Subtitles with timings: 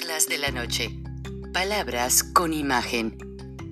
[0.00, 0.88] De la Noche.
[1.52, 3.18] Palabras con imagen.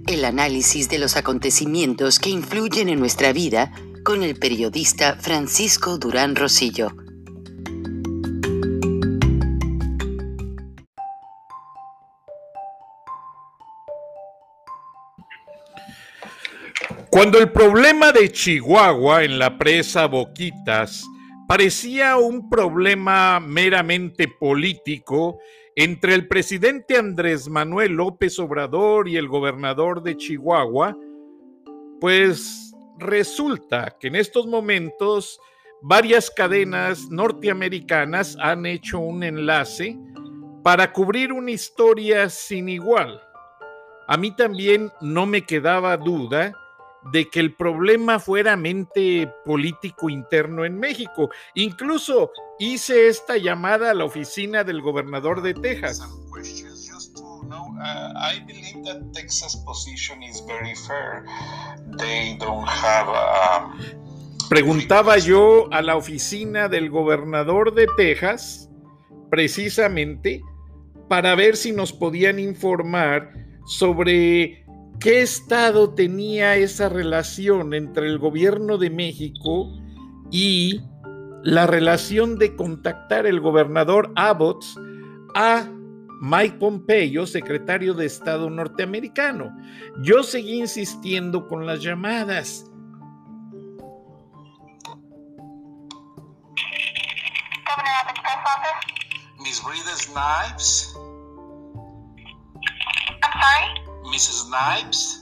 [0.07, 3.73] El análisis de los acontecimientos que influyen en nuestra vida
[4.05, 6.91] con el periodista Francisco Durán Rosillo.
[17.11, 21.05] Cuando el problema de Chihuahua en la presa Boquitas
[21.49, 25.41] parecía un problema meramente político
[25.81, 30.99] entre el presidente Andrés Manuel López Obrador y el gobernador de Chihuahua,
[32.01, 35.39] pues resulta que en estos momentos
[35.81, 39.97] varias cadenas norteamericanas han hecho un enlace
[40.65, 43.23] para cubrir una historia sin igual.
[44.09, 46.55] A mí también no me quedaba duda
[47.13, 51.31] de que el problema fuera mente político interno en México.
[51.55, 56.03] Incluso hice esta llamada a la oficina del gobernador de Texas.
[64.49, 68.71] Preguntaba yo a la oficina del gobernador de Texas,
[69.31, 70.41] precisamente,
[71.09, 73.33] para ver si nos podían informar
[73.67, 74.65] sobre
[75.01, 79.73] ¿Qué estado tenía esa relación entre el gobierno de México
[80.33, 80.81] y
[81.45, 84.65] la relación de contactar el gobernador Abbott
[85.37, 85.69] a
[86.21, 89.57] Mike Pompeo, secretario de Estado norteamericano?
[90.03, 92.65] Yo seguí insistiendo con las llamadas.
[99.39, 99.63] Miss.
[103.23, 103.78] I'm sorry?
[104.09, 104.47] Mrs.
[104.47, 105.21] Snipes?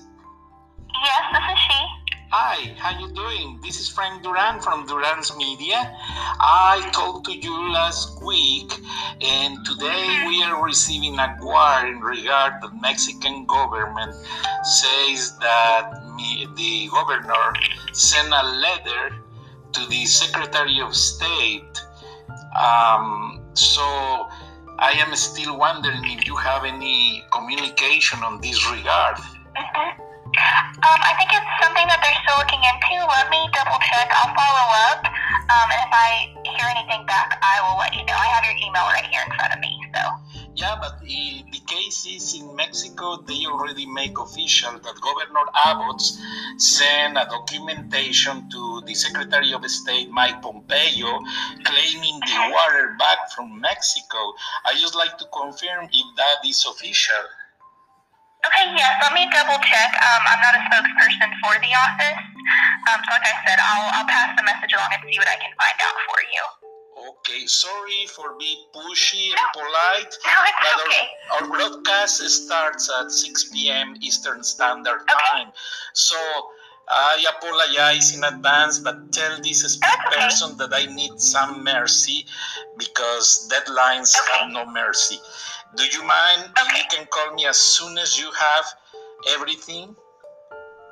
[1.04, 1.86] Yes, this is she.
[2.30, 3.58] Hi, how you doing?
[3.62, 5.92] This is Frank Duran from Duran's Media.
[6.38, 8.72] I talked to you last week,
[9.20, 14.14] and today we are receiving a wire in regard the Mexican government
[14.62, 17.54] says that me, the governor
[17.92, 19.16] sent a letter
[19.72, 21.82] to the Secretary of State.
[22.56, 24.28] Um, so
[24.78, 29.16] I am still wondering if you have any communication on this regard.
[29.16, 30.00] Mm-hmm.
[30.36, 33.00] Um, I think it's something that they're still looking into.
[33.08, 34.12] Let me double check.
[34.12, 35.00] I'll follow up.
[35.48, 38.12] Um, and if I hear anything back, I will let you know.
[38.12, 39.72] I have your email right here in front of me.
[39.96, 40.02] So.
[40.56, 46.00] Yeah, but the cases in Mexico, they already make official that Governor Abbott
[46.56, 51.20] sent a documentation to the Secretary of State, Mike Pompeo,
[51.64, 54.32] claiming the water back from Mexico.
[54.64, 57.24] I just like to confirm if that is official.
[58.46, 59.90] Okay, yes, let me double check.
[59.98, 62.20] Um, I'm not a spokesperson for the office.
[62.86, 65.34] Um, so like I said, I'll, I'll pass the message along and see what I
[65.34, 66.65] can find out for you.
[67.06, 69.62] Okay, sorry for being pushy and No.
[69.62, 71.06] polite, No, it's but okay.
[71.30, 73.94] our, our broadcast starts at 6 p.m.
[74.00, 75.14] Eastern Standard Okay.
[75.14, 75.52] Time.
[75.94, 76.16] So
[76.88, 80.18] I apologize in advance, but tell this okay.
[80.18, 82.26] person that I need some mercy
[82.76, 85.20] because deadlines have no mercy.
[85.76, 88.64] Do you mind if you can call me as soon as you have
[89.28, 89.94] everything?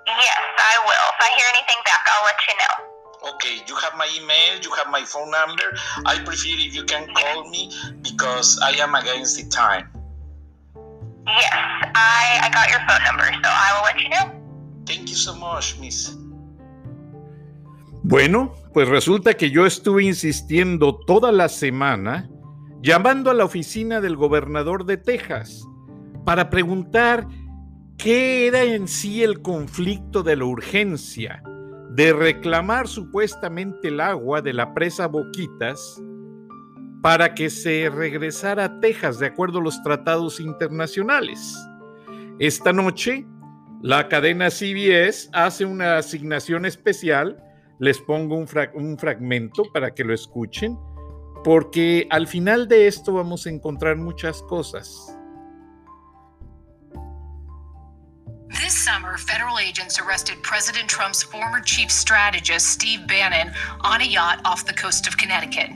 [0.06, 1.06] Yes, I will.
[1.10, 2.93] If I hear anything back, I'll let you know.
[3.24, 5.64] Okay, you have my email, you have my phone number.
[6.04, 7.70] I prefer if you can call me
[8.02, 9.88] because I am against the time.
[11.26, 11.48] Yes,
[11.96, 14.28] I, I got your phone number, so I will let you know.
[14.84, 16.14] Thank you so much, Miss.
[18.02, 22.28] Bueno, pues resulta que yo estuve insistiendo toda la semana
[22.82, 25.64] llamando a la oficina del gobernador de Texas
[26.26, 27.26] para preguntar
[27.96, 31.42] qué era en sí el conflicto de la urgencia
[31.94, 36.02] de reclamar supuestamente el agua de la presa Boquitas
[37.02, 41.56] para que se regresara a Texas de acuerdo a los tratados internacionales.
[42.40, 43.24] Esta noche,
[43.80, 47.40] la cadena CBS hace una asignación especial
[47.78, 50.76] les pongo un, un fragmento para que lo escuchen,
[51.44, 55.16] porque al final de esto vamos a encontrar muchas cosas.
[58.54, 64.40] This summer, federal agents arrested President Trump's former chief strategist, Steve Bannon, on a yacht
[64.44, 65.70] off the coast of Connecticut.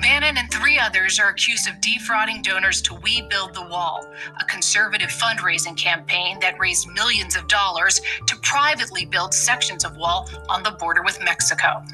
[0.00, 4.04] Bannon and three others are accused of defrauding donors to We Build the Wall,
[4.40, 10.28] a conservative fundraising campaign that raised millions of dollars to privately build sections of wall
[10.48, 11.84] on the border with Mexico.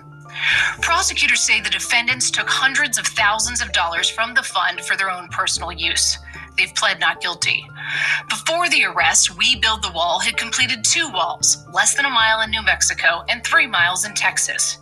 [0.81, 5.11] Prosecutors say the defendants took hundreds of thousands of dollars from the fund for their
[5.11, 6.19] own personal use.
[6.59, 7.65] They've pled not guilty.
[8.29, 12.41] Before the arrest, We Build the Wall had completed two walls, less than a mile
[12.41, 14.79] in New Mexico and three miles in Texas.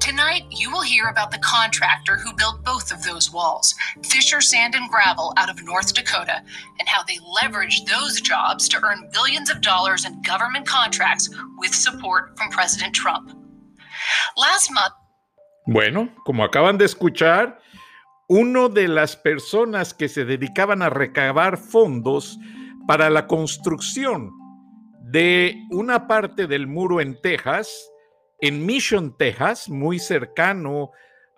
[0.00, 3.74] Tonight, you will hear about the contractor who built both of those walls,
[4.04, 6.42] Fisher Sand and Gravel out of North Dakota,
[6.78, 11.28] and how they leveraged those jobs to earn billions of dollars in government contracts
[11.58, 13.32] with support from President Trump.
[14.36, 14.94] Last month.
[15.66, 17.58] Bueno, como acaban de escuchar,
[18.28, 22.38] uno de las personas que se dedicaban a recabar fondos
[22.86, 24.30] para la construcción
[25.00, 27.90] de una parte del muro en Texas,
[28.40, 30.90] en Mission, Texas, muy cercano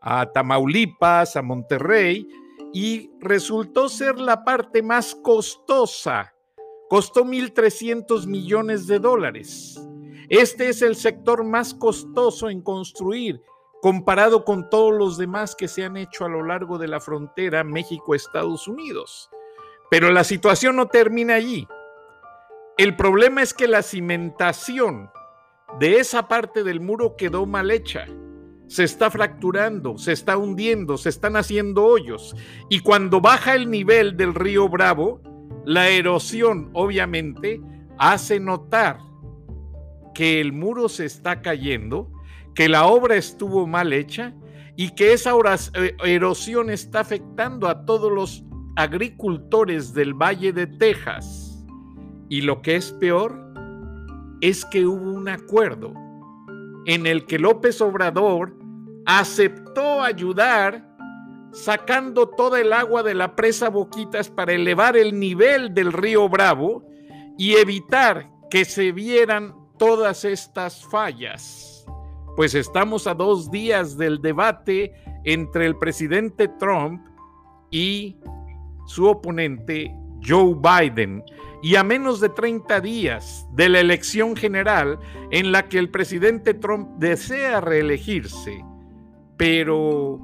[0.03, 2.27] a Tamaulipas, a Monterrey,
[2.73, 6.35] y resultó ser la parte más costosa.
[6.89, 9.81] Costó 1.300 millones de dólares.
[10.29, 13.41] Este es el sector más costoso en construir
[13.81, 17.65] comparado con todos los demás que se han hecho a lo largo de la frontera
[17.65, 19.31] México-Estados Unidos.
[19.91, 21.67] Pero la situación no termina allí.
[22.77, 25.11] El problema es que la cimentación
[25.79, 28.07] de esa parte del muro quedó mal hecha.
[28.69, 32.37] Se está fracturando, se está hundiendo, se están haciendo hoyos.
[32.69, 35.21] Y cuando baja el nivel del río Bravo,
[35.65, 37.61] la erosión obviamente
[37.99, 38.99] hace notar
[40.15, 42.11] que el muro se está cayendo,
[42.55, 44.35] que la obra estuvo mal hecha
[44.77, 45.33] y que esa
[45.75, 48.45] eh, erosión está afectando a todos los
[48.77, 51.65] agricultores del Valle de Texas.
[52.29, 53.51] Y lo que es peor,
[54.41, 55.93] es que hubo un acuerdo
[56.87, 58.57] en el que López Obrador
[59.07, 60.89] aceptó ayudar
[61.53, 66.87] sacando toda el agua de la presa Boquitas para elevar el nivel del río Bravo
[67.37, 71.80] y evitar que se vieran todas estas fallas.
[72.41, 74.95] Pues estamos a dos días del debate
[75.25, 77.07] entre el presidente Trump
[77.71, 78.17] y
[78.87, 79.95] su oponente
[80.27, 81.23] Joe Biden.
[81.63, 84.99] Y a menos de 30 días de la elección general
[85.31, 88.65] en la que el presidente Trump desea reelegirse,
[89.37, 90.19] pero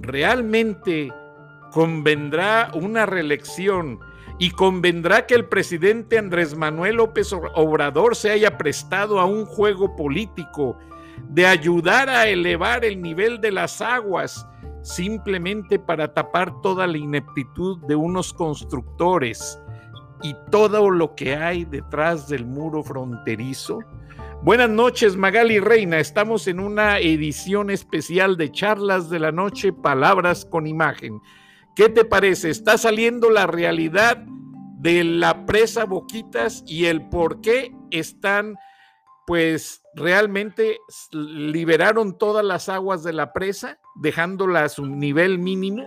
[0.00, 1.12] realmente
[1.70, 4.00] convendrá una reelección
[4.40, 9.94] y convendrá que el presidente Andrés Manuel López Obrador se haya prestado a un juego
[9.94, 10.76] político
[11.28, 14.46] de ayudar a elevar el nivel de las aguas
[14.82, 19.60] simplemente para tapar toda la ineptitud de unos constructores
[20.22, 23.80] y todo lo que hay detrás del muro fronterizo?
[24.42, 25.98] Buenas noches, Magali Reina.
[25.98, 31.20] Estamos en una edición especial de Charlas de la Noche, Palabras con Imagen.
[31.76, 32.48] ¿Qué te parece?
[32.48, 34.24] ¿Está saliendo la realidad
[34.78, 38.56] de la presa Boquitas y el por qué están,
[39.26, 40.78] pues, realmente
[41.12, 45.86] liberaron todas las aguas de la presa, dejándola a su nivel mínimo?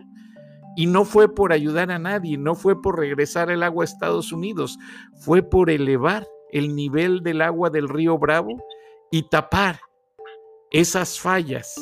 [0.75, 4.31] Y no fue por ayudar a nadie, no fue por regresar el agua a Estados
[4.31, 4.77] Unidos,
[5.19, 8.63] fue por elevar el nivel del agua del río Bravo
[9.11, 9.79] y tapar
[10.71, 11.75] esas fallas.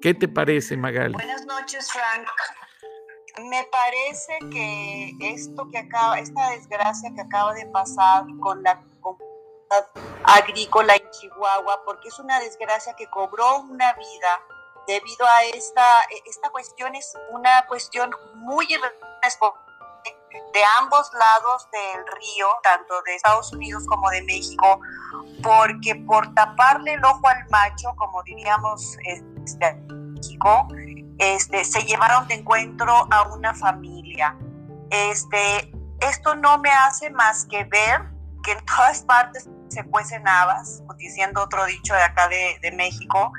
[0.00, 1.14] ¿Qué te parece, Magali?
[1.14, 2.26] Buenas noches, Frank.
[3.48, 8.82] Me parece que esto que acaba, esta desgracia que acaba de pasar con la
[10.24, 14.40] agrícola en Chihuahua, porque es una desgracia que cobró una vida
[14.86, 15.84] debido a esta,
[16.26, 23.84] esta cuestión es una cuestión muy de ambos lados del río, tanto de Estados Unidos
[23.86, 24.80] como de México,
[25.42, 28.96] porque por taparle el ojo al macho, como diríamos
[29.44, 30.68] este, México,
[31.18, 34.36] este, se llevaron de encuentro a una familia.
[34.90, 38.02] Este, esto no me hace más que ver
[38.42, 43.32] que en todas partes se cuecen habas, diciendo otro dicho de acá de, de México,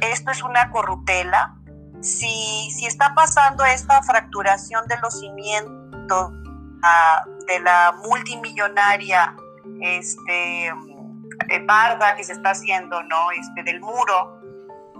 [0.00, 1.54] esto es una corruptela.
[2.00, 6.32] Si, si está pasando esta fracturación de los cimientos
[6.82, 9.36] ah, de la multimillonaria
[9.80, 13.30] este, eh, barda que se está haciendo, ¿no?
[13.32, 14.40] Este, del muro,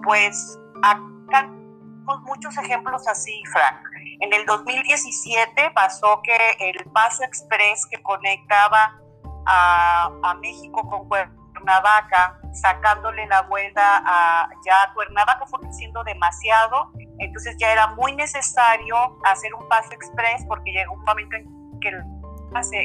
[0.04, 3.82] pues acá tenemos muchos ejemplos así, Frank.
[4.20, 9.01] En el 2017 pasó que el paso express que conectaba
[9.46, 17.56] a, a México con Cuernavaca sacándole la vuelta a ya Cuernavaca fue creciendo demasiado, entonces
[17.58, 21.90] ya era muy necesario hacer un paso express porque llegó un momento en que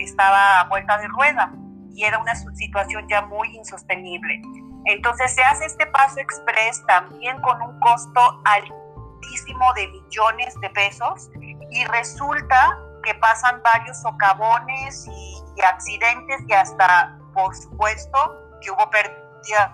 [0.04, 1.52] estaba a vuelta de rueda
[1.94, 4.42] y era una situación ya muy insostenible.
[4.86, 11.30] Entonces se hace este paso express también con un costo altísimo de millones de pesos
[11.72, 19.72] y resulta que pasan varios socavones y, accidentes y hasta, por supuesto, que hubo pérdidas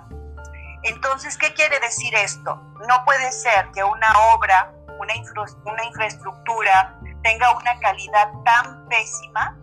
[0.84, 2.56] entonces, ¿qué quiere decir esto?
[2.88, 5.16] No puede ser que una obra, una
[5.86, 9.58] infraestructura tenga una calidad tan pésima,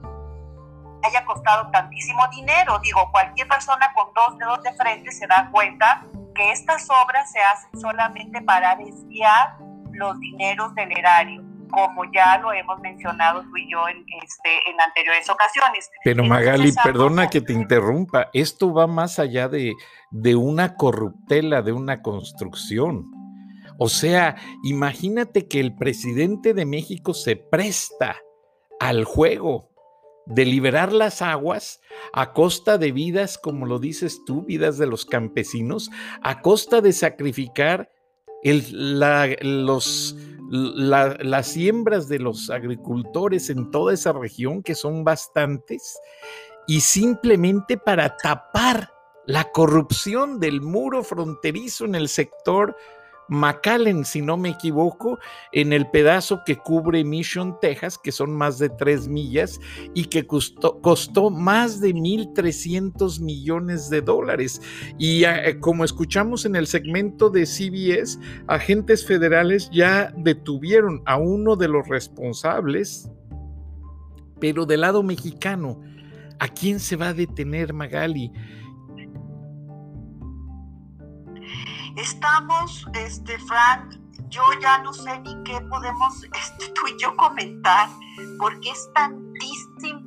[1.05, 2.79] haya costado tantísimo dinero.
[2.81, 7.41] Digo, cualquier persona con dos dedos de frente se da cuenta que estas obras se
[7.41, 9.59] hacen solamente para desviar
[9.93, 14.81] los dineros del erario como ya lo hemos mencionado tú y yo en, este, en
[14.81, 15.91] anteriores ocasiones.
[16.05, 19.75] Pero Magali, perdona que te interrumpa, esto va más allá de,
[20.11, 23.11] de una corruptela, de una construcción.
[23.79, 28.17] O sea, imagínate que el presidente de México se presta
[28.79, 29.71] al juego
[30.27, 31.81] de liberar las aguas
[32.13, 35.91] a costa de vidas, como lo dices tú, vidas de los campesinos,
[36.23, 37.91] a costa de sacrificar
[38.43, 40.17] los,
[40.51, 45.97] las siembras de los agricultores en toda esa región, que son bastantes,
[46.67, 48.93] y simplemente para tapar
[49.27, 52.77] la corrupción del muro fronterizo en el sector
[53.31, 55.19] McAllen, si no me equivoco,
[55.53, 59.61] en el pedazo que cubre Mission, Texas, que son más de tres millas
[59.95, 64.61] y que costó, más de 1.300 millones de dólares.
[64.99, 68.19] Y eh, como escuchamos en el segmento de CBS,
[68.49, 73.09] agentes federales ya detuvieron a uno de los responsables,
[74.41, 75.81] pero del lado mexicano.
[76.41, 78.33] ¿A quién se va a detener Magali?
[81.97, 83.95] Estamos, este, Frank,
[84.29, 87.89] yo ya no sé ni qué podemos este, tú y yo comentar,
[88.39, 90.01] porque es tantísimo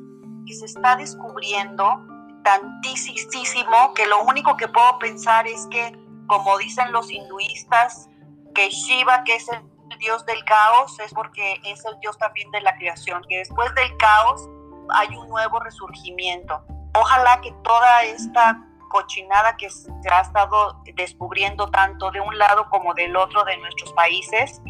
[0.46, 2.06] que se está descubriendo,
[2.44, 5.98] tantísimo, que lo único que puedo pensar es que,
[6.28, 8.10] como dicen los hinduistas,
[8.54, 9.62] que Shiva, que es el
[10.00, 13.96] dios del caos, es porque es el dios también de la creación, que después del
[13.98, 14.50] caos
[14.90, 16.62] hay un nuevo resurgimiento.
[16.96, 18.62] Ojalá que toda esta
[18.94, 23.92] cochinada que se ha estado descubriendo tanto de un lado como del otro de nuestros
[23.94, 24.62] países,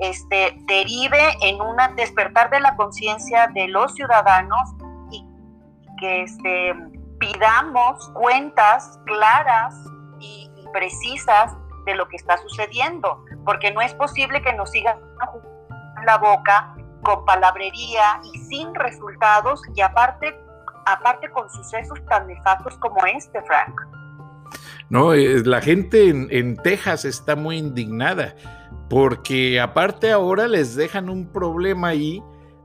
[0.00, 4.74] este, derive en un despertar de la conciencia de los ciudadanos
[5.10, 5.24] y
[6.00, 6.74] que este,
[7.18, 9.74] pidamos cuentas claras
[10.20, 11.56] y, precisas
[11.86, 14.98] de lo que está sucediendo, porque no es posible que nos sigan
[16.04, 20.38] la boca con palabrería y sin resultados y aparte
[20.92, 23.80] aparte con sucesos tan nefastos como este, Frank.
[24.90, 28.34] No, eh, la gente en, Texas está muy indignada
[28.88, 32.22] porque aparte ahora les dejan un problema ahí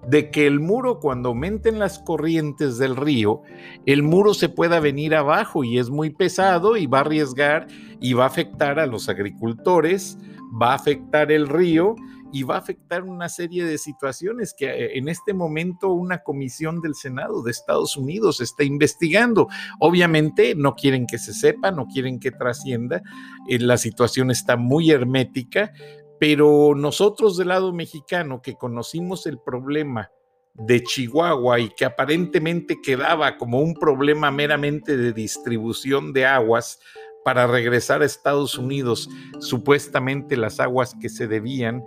[0.07, 3.41] de que el muro cuando aumenten las corrientes del río,
[3.85, 7.67] el muro se pueda venir abajo y es muy pesado y va a arriesgar
[7.99, 10.17] y va a afectar a los agricultores,
[10.61, 11.95] va a afectar el río
[12.33, 16.81] y va a afectar una serie de situaciones que eh, en este momento una comisión
[16.81, 19.47] del Senado de Estados Unidos está investigando.
[19.79, 23.03] Obviamente no quieren que se sepa, no quieren que trascienda,
[23.47, 25.71] eh, la situación está muy hermética,
[26.19, 30.09] pero nosotros del lado mexicano que conocimos el problema
[30.55, 36.79] de Chihuahua y que aparentemente quedaba como un problema meramente de distribución de aguas,
[37.23, 39.09] para regresar a Estados Unidos,
[39.39, 41.83] supuestamente las aguas que se debían,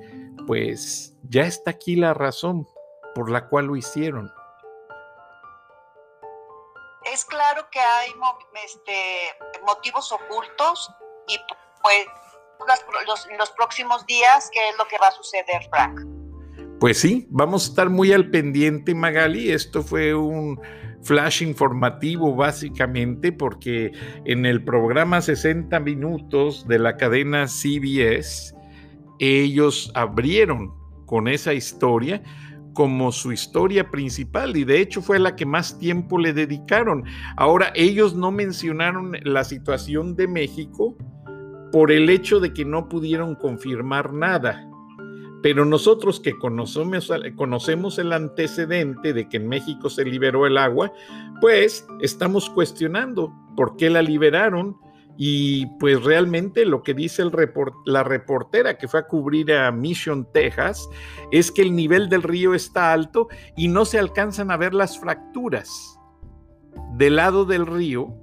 [0.47, 2.67] pues ya está aquí la razón
[3.15, 4.31] por la cual lo hicieron.
[7.13, 8.11] Es claro que hay
[8.65, 8.93] este,
[9.65, 10.91] motivos ocultos
[11.29, 11.39] y
[11.83, 12.07] pues
[13.07, 16.01] los, los próximos días, ¿qué es lo que va a suceder, Frank?
[16.81, 19.51] Pues sí, vamos a estar muy al pendiente, Magali.
[19.51, 20.61] Esto fue un
[21.03, 23.93] flash informativo básicamente porque
[24.25, 28.56] en el programa 60 minutos de la cadena CBS
[29.19, 30.73] ellos abrieron
[31.07, 32.23] con esa historia
[32.77, 37.05] como su historia principal y de hecho fue la que más tiempo le dedicaron.
[37.39, 40.95] Ahora, ellos no mencionaron la situación de México
[41.73, 44.69] por el hecho de que no pudieron confirmar nada.
[45.43, 50.93] Pero nosotros que conocemos, conocemos el antecedente de que en México se liberó el agua,
[51.41, 54.77] pues estamos cuestionando por qué la liberaron,
[55.17, 57.23] y pues realmente lo que dice
[57.87, 60.89] la reportera que fue a cubrir a Mission, Texas,
[61.31, 64.99] es que el nivel del río está alto y no se alcanzan a ver las
[64.99, 65.99] fracturas
[66.95, 68.15] del lado del río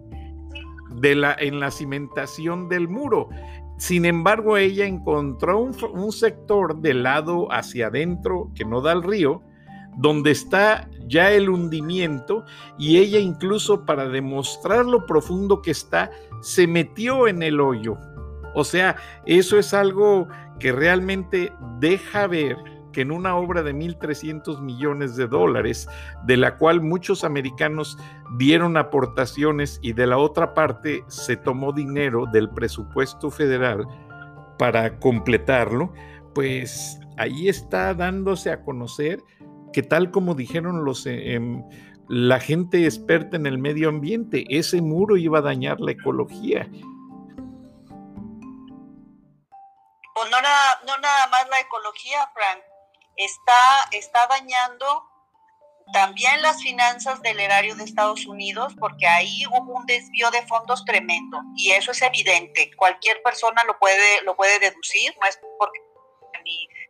[0.95, 3.29] de la, en la cimentación del muro.
[3.77, 9.03] Sin embargo, ella encontró un, un sector del lado hacia adentro que no da al
[9.03, 9.41] río,
[9.97, 12.45] donde está ya el hundimiento
[12.77, 17.97] y ella incluso para demostrar lo profundo que está, se metió en el hoyo.
[18.55, 18.95] O sea,
[19.25, 20.27] eso es algo
[20.59, 22.57] que realmente deja ver
[22.93, 25.89] que en una obra de 1.300 millones de dólares,
[26.25, 27.97] de la cual muchos americanos
[28.37, 33.85] dieron aportaciones y de la otra parte se tomó dinero del presupuesto federal
[34.57, 35.91] para completarlo,
[36.33, 39.21] pues ahí está dándose a conocer
[39.73, 41.63] que tal como dijeron los, eh, em,
[42.07, 46.69] la gente experta en el medio ambiente, ese muro iba a dañar la ecología.
[50.31, 52.63] no, nada, no nada más la ecología, Frank,
[53.15, 55.03] está, está dañando
[55.91, 60.85] también las finanzas del erario de Estados Unidos, porque ahí hubo un desvío de fondos
[60.85, 62.71] tremendo y eso es evidente.
[62.75, 65.79] Cualquier persona lo puede, lo puede deducir, no es porque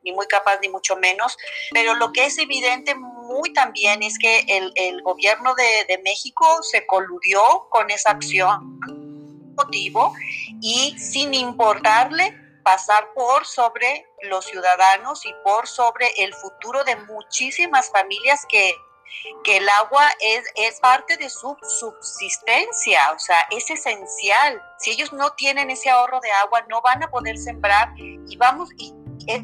[0.03, 1.37] ni muy capaz ni mucho menos,
[1.71, 6.61] pero lo que es evidente muy también es que el, el gobierno de, de, México
[6.63, 8.79] se coludió con esa acción
[9.55, 10.13] motivo
[10.61, 17.89] y sin importarle pasar por sobre los ciudadanos y por sobre el futuro de muchísimas
[17.91, 18.73] familias que,
[19.43, 24.61] que el agua es, es parte de su subsistencia, o sea, es esencial.
[24.79, 28.69] Si ellos no tienen ese ahorro de agua, no van a poder sembrar y vamos,
[28.77, 28.93] y
[29.27, 29.43] es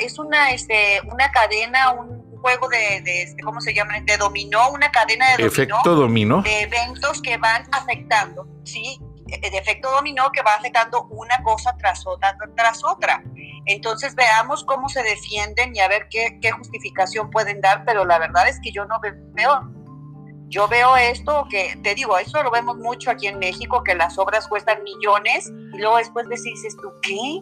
[0.00, 4.00] es una, este, una cadena, un juego de, de este, ¿cómo se llama?
[4.00, 6.42] De dominó, una cadena de Efecto dominó.
[6.42, 9.00] de eventos que van afectando, ¿sí?
[9.28, 13.22] de efecto dominó que va afectando una cosa tras otra tras otra.
[13.66, 18.18] Entonces veamos cómo se defienden y a ver qué, qué justificación pueden dar, pero la
[18.18, 18.98] verdad es que yo no
[19.34, 19.70] veo,
[20.48, 24.18] yo veo esto que, te digo, eso lo vemos mucho aquí en México, que las
[24.18, 27.40] obras cuestan millones y luego después dices tú, ¿qué?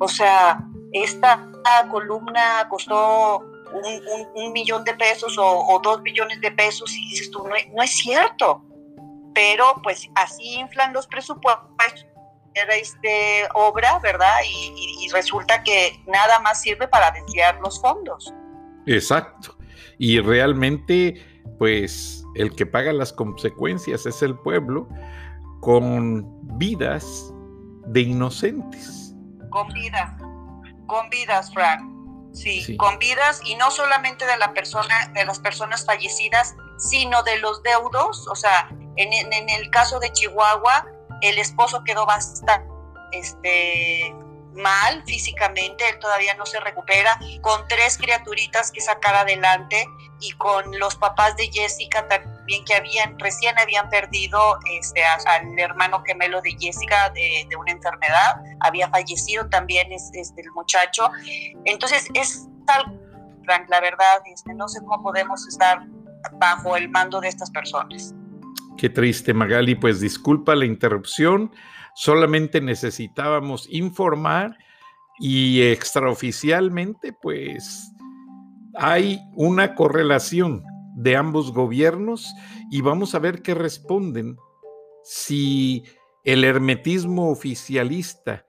[0.00, 0.58] O sea,
[0.92, 1.46] esta
[1.90, 7.10] columna costó un, un, un millón de pesos o, o, dos millones de pesos y
[7.10, 8.64] dices tú, no, no es cierto
[9.38, 12.04] pero pues así inflan los presupuestos
[12.80, 14.34] este, obra, ¿verdad?
[14.44, 18.34] Y, y, resulta que nada más sirve para desviar los fondos.
[18.86, 19.56] Exacto.
[19.96, 21.24] Y realmente,
[21.56, 24.88] pues el que paga las consecuencias es el pueblo
[25.60, 26.26] con
[26.58, 27.32] vidas
[27.86, 29.14] de inocentes.
[29.50, 30.12] Con vidas,
[30.88, 31.82] con vidas, Frank.
[32.32, 37.22] Sí, sí, con vidas y no solamente de la persona, de las personas fallecidas, sino
[37.22, 40.86] de los deudos, o sea, en, en, el caso de Chihuahua,
[41.22, 42.68] el esposo quedó bastante
[43.12, 44.14] este,
[44.52, 49.86] mal físicamente, él todavía no se recupera, con tres criaturitas que sacar adelante
[50.20, 54.38] y con los papás de Jessica también que habían, recién habían perdido
[54.72, 61.10] este, al hermano gemelo de Jessica de, una enfermedad, había fallecido también este, el muchacho.
[61.64, 62.98] Entonces es tal,
[63.44, 65.86] Frank, la verdad, este, no sé cómo podemos estar
[66.34, 68.14] bajo el mando de estas personas.
[68.76, 69.74] Qué triste, Magali.
[69.74, 71.52] Pues disculpa la interrupción.
[71.94, 74.56] Solamente necesitábamos informar
[75.18, 77.92] y extraoficialmente, pues
[78.74, 80.62] hay una correlación
[80.98, 82.34] de ambos gobiernos
[82.70, 84.36] y vamos a ver qué responden
[85.04, 85.84] si
[86.24, 88.44] el hermetismo oficialista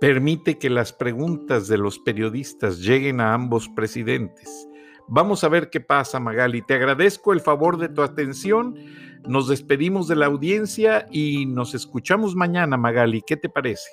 [0.00, 4.68] permite que las preguntas de los periodistas lleguen a ambos presidentes.
[5.08, 6.62] Vamos a ver qué pasa, Magali.
[6.62, 8.78] Te agradezco el favor de tu atención
[9.26, 13.22] nos despedimos de la audiencia y nos escuchamos mañana, Magali.
[13.22, 13.88] ¿Qué te parece?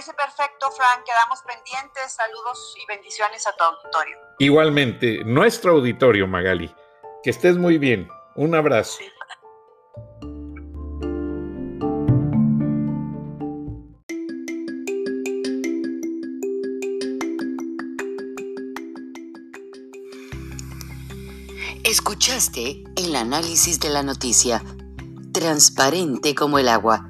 [0.00, 1.04] Parece perfecto, Frank.
[1.04, 2.12] Quedamos pendientes.
[2.12, 4.16] Saludos y bendiciones a tu auditorio.
[4.38, 6.74] Igualmente, nuestro auditorio, Magali.
[7.22, 8.08] Que estés muy bien.
[8.34, 8.96] Un abrazo.
[8.96, 9.04] Sí.
[21.84, 24.62] Escuchaste el análisis de la noticia,
[25.34, 27.09] transparente como el agua,